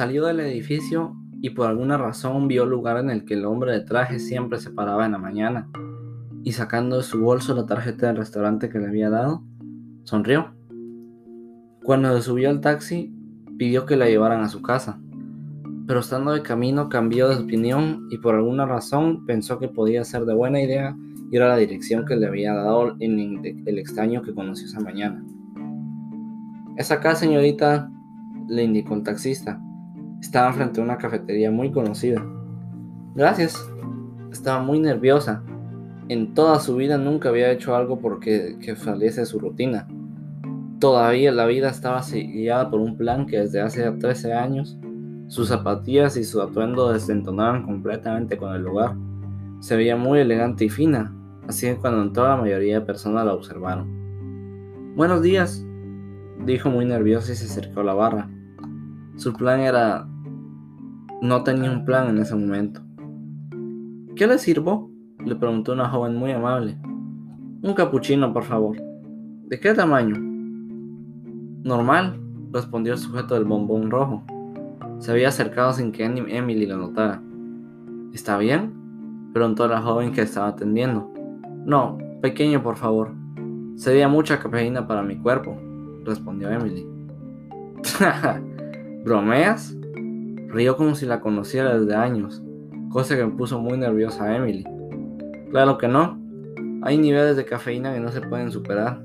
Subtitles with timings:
[0.00, 3.72] Salió del edificio y por alguna razón vio el lugar en el que el hombre
[3.72, 5.68] de traje siempre se paraba en la mañana
[6.42, 9.42] y sacando de su bolso la tarjeta del restaurante que le había dado,
[10.04, 10.54] sonrió.
[11.82, 13.14] Cuando subió al taxi,
[13.58, 15.00] pidió que la llevaran a su casa,
[15.86, 20.24] pero estando de camino cambió de opinión y por alguna razón pensó que podía ser
[20.24, 20.96] de buena idea
[21.30, 25.24] ir a la dirección que le había dado el extraño que conoció esa mañana.
[26.76, 27.90] Es acá, señorita,
[28.48, 29.60] le indicó el taxista.
[30.20, 32.24] Estaba frente a una cafetería muy conocida.
[33.14, 33.56] Gracias.
[34.32, 35.42] Estaba muy nerviosa.
[36.08, 39.86] En toda su vida nunca había hecho algo porque que saliese de su rutina.
[40.80, 44.78] Todavía la vida estaba guiada por un plan que desde hace 13 años
[45.28, 48.96] sus zapatillas y su atuendo desentonaban completamente con el lugar.
[49.60, 51.14] Se veía muy elegante y fina,
[51.48, 53.86] así que cuando entró la mayoría de personas la observaron.
[54.96, 55.66] Buenos días,
[56.44, 58.30] dijo muy nerviosa y se acercó a la barra.
[59.16, 60.06] Su plan era...
[61.22, 62.80] No tenía un plan en ese momento.
[64.16, 64.90] ¿Qué le sirvo?
[65.24, 66.78] Le preguntó una joven muy amable.
[67.62, 68.76] Un capuchino, por favor.
[69.46, 70.16] ¿De qué tamaño?
[71.62, 72.18] Normal,
[72.52, 74.24] respondió el sujeto del bombón rojo.
[74.98, 77.22] Se había acercado sin que Emily lo notara.
[78.14, 78.72] ¿Está bien?
[79.32, 81.12] preguntó la joven que estaba atendiendo.
[81.70, 83.12] No, pequeño, por favor.
[83.76, 85.56] Sería mucha cafeína para mi cuerpo,
[86.04, 86.84] respondió Emily.
[89.04, 89.76] ¿Bromeas?
[90.48, 92.42] Rió como si la conociera desde años,
[92.90, 94.64] cosa que me puso muy nerviosa a Emily.
[95.52, 96.20] Claro que no.
[96.82, 99.04] Hay niveles de cafeína que no se pueden superar.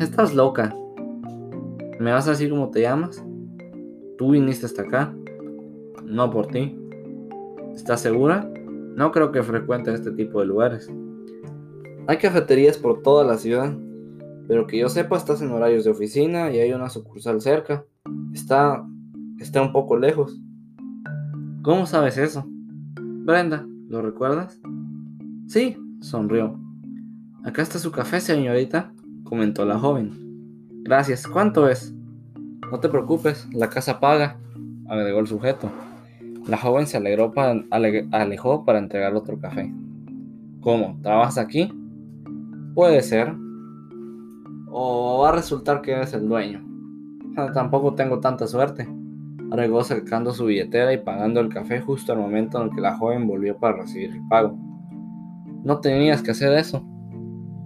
[0.00, 0.74] Estás loca.
[2.00, 3.24] ¿Me vas a decir cómo te llamas?
[4.18, 5.14] Tú viniste hasta acá.
[6.02, 6.76] No por ti.
[7.76, 8.50] ¿Estás segura?
[8.96, 10.90] No creo que frecuente este tipo de lugares.
[12.10, 13.72] Hay cafeterías por toda la ciudad,
[14.48, 17.84] pero que yo sepa estás en horarios de oficina y hay una sucursal cerca.
[18.34, 18.84] Está
[19.38, 20.36] está un poco lejos.
[21.62, 22.44] ¿Cómo sabes eso?
[22.98, 24.58] Brenda, ¿lo recuerdas?
[25.46, 26.58] Sí, sonrió.
[27.44, 30.10] Acá está su café, señorita, comentó la joven.
[30.82, 31.94] Gracias, ¿cuánto es?
[32.72, 34.36] No te preocupes, la casa paga,
[34.88, 35.70] agregó el sujeto.
[36.48, 39.72] La joven se alegró para, alejó para entregar otro café.
[40.60, 40.98] ¿Cómo?
[41.02, 41.72] ¿Trabajas aquí?
[42.74, 43.34] Puede ser.
[44.70, 46.64] O va a resultar que eres el dueño.
[47.54, 48.88] Tampoco tengo tanta suerte.
[49.50, 52.96] Agregó sacando su billetera y pagando el café justo al momento en el que la
[52.96, 54.56] joven volvió para recibir el pago.
[55.64, 56.84] No tenías que hacer eso.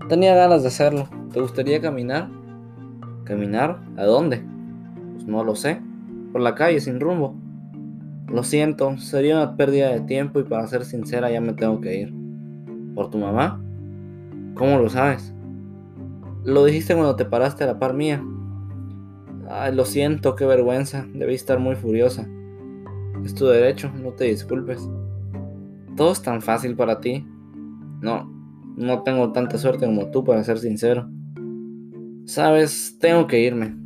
[0.08, 1.08] Tenía ganas de hacerlo.
[1.32, 2.30] ¿Te gustaría caminar?
[3.24, 3.80] ¿Caminar?
[3.96, 4.42] ¿A dónde?
[5.26, 5.80] no lo sé.
[6.32, 7.34] Por la calle sin rumbo.
[8.28, 12.00] Lo siento, sería una pérdida de tiempo y para ser sincera ya me tengo que
[12.00, 12.14] ir.
[12.94, 13.63] ¿Por tu mamá?
[14.54, 15.34] ¿Cómo lo sabes?
[16.44, 18.24] Lo dijiste cuando te paraste a la par mía.
[19.48, 21.06] Ay, lo siento, qué vergüenza.
[21.12, 22.28] Debí estar muy furiosa.
[23.24, 24.88] Es tu derecho, no te disculpes.
[25.96, 27.26] Todo es tan fácil para ti.
[28.00, 28.30] No,
[28.76, 31.08] no tengo tanta suerte como tú, para ser sincero.
[32.26, 33.76] Sabes, tengo que irme.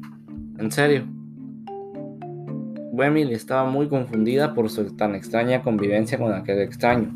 [0.58, 1.06] En serio.
[2.98, 7.14] Emily estaba muy confundida por su tan extraña convivencia con aquel extraño,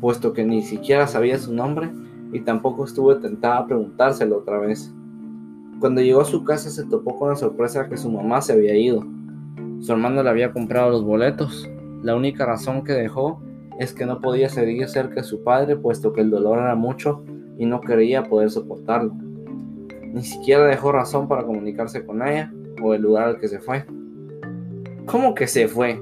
[0.00, 1.90] puesto que ni siquiera sabía su nombre
[2.32, 4.92] y tampoco estuvo tentada a preguntárselo otra vez.
[5.80, 8.76] Cuando llegó a su casa se topó con la sorpresa que su mamá se había
[8.76, 9.04] ido.
[9.80, 11.68] Su hermano le había comprado los boletos.
[12.02, 13.42] La única razón que dejó
[13.78, 17.24] es que no podía seguir cerca de su padre, puesto que el dolor era mucho
[17.56, 19.14] y no quería poder soportarlo.
[20.12, 22.52] Ni siquiera dejó razón para comunicarse con ella
[22.82, 23.84] o el lugar al que se fue.
[25.06, 25.98] ¿Cómo que se fue?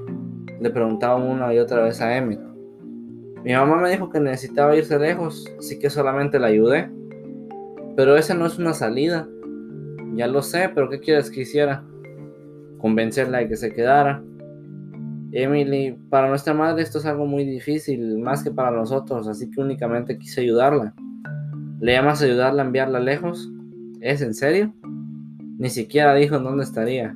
[0.59, 2.48] Le preguntaba una y otra vez a Emmett.
[3.43, 6.89] Mi mamá me dijo que necesitaba irse lejos, así que solamente la ayudé.
[7.95, 9.27] Pero esa no es una salida.
[10.15, 11.83] Ya lo sé, pero ¿qué quieres que hiciera?
[12.79, 14.21] Convencerla de que se quedara.
[15.31, 19.61] Emily, para nuestra madre esto es algo muy difícil, más que para nosotros, así que
[19.61, 20.93] únicamente quise ayudarla.
[21.79, 23.49] ¿Le llamas ayudarla a enviarla lejos?
[24.01, 24.73] ¿Es en serio?
[25.57, 27.15] Ni siquiera dijo en dónde estaría.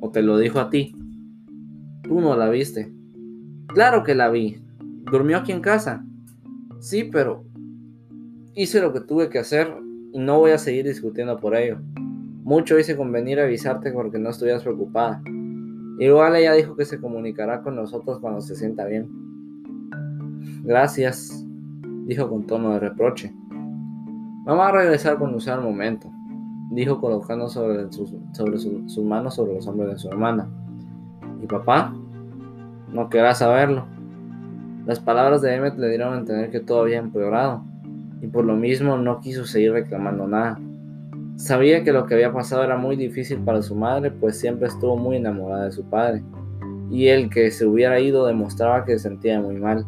[0.00, 0.94] ¿O te lo dijo a ti?
[2.02, 2.92] Tú no la viste.
[3.68, 4.63] Claro que la vi.
[5.10, 6.04] ¿Durmió aquí en casa?
[6.80, 7.44] Sí, pero
[8.54, 9.74] hice lo que tuve que hacer
[10.12, 11.78] y no voy a seguir discutiendo por ello.
[12.44, 15.22] Mucho hice con venir a avisarte porque no estuvieras preocupada.
[15.98, 19.08] Igual ella dijo que se comunicará con nosotros cuando se sienta bien.
[20.62, 21.44] Gracias,
[22.06, 23.32] dijo con tono de reproche.
[24.44, 26.10] Vamos a regresar cuando sea el momento,
[26.70, 30.48] dijo colocando sobre, sus, sobre sus manos sobre los hombros de su hermana.
[31.42, 31.94] ¿Y papá?
[32.92, 33.86] No querrá saberlo.
[34.86, 37.64] Las palabras de Emmet le dieron a entender que todo había empeorado,
[38.20, 40.58] y por lo mismo no quiso seguir reclamando nada.
[41.36, 44.96] Sabía que lo que había pasado era muy difícil para su madre, pues siempre estuvo
[44.96, 46.22] muy enamorada de su padre,
[46.90, 49.86] y el que se hubiera ido demostraba que se sentía muy mal.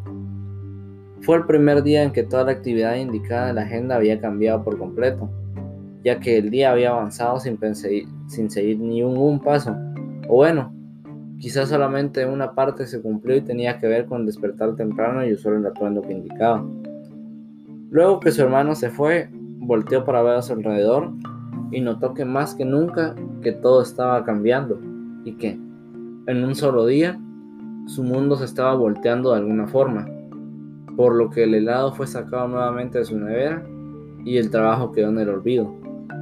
[1.20, 4.64] Fue el primer día en que toda la actividad indicada en la agenda había cambiado
[4.64, 5.28] por completo,
[6.04, 7.58] ya que el día había avanzado sin,
[8.28, 9.76] sin seguir ni un, un paso,
[10.28, 10.72] o bueno,
[11.38, 15.54] quizás solamente una parte se cumplió y tenía que ver con despertar temprano y usar
[15.54, 16.64] el atuendo que indicaba.
[17.90, 21.12] Luego que su hermano se fue, volteó para ver a su alrededor
[21.70, 24.80] y notó que más que nunca que todo estaba cambiando
[25.24, 25.58] y que
[26.26, 27.20] en un solo día
[27.86, 30.08] su mundo se estaba volteando de alguna forma,
[30.96, 33.64] por lo que el helado fue sacado nuevamente de su nevera
[34.24, 35.72] y el trabajo quedó en el olvido,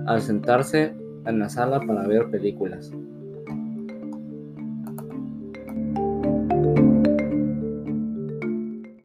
[0.07, 0.95] al sentarse
[1.25, 2.93] en la sala para ver películas.